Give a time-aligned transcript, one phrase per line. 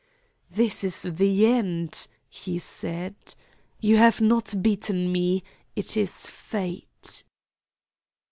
[0.49, 3.13] "This is the end," he said.
[3.79, 5.43] "You have not beaten me.
[5.75, 7.23] It is Fate."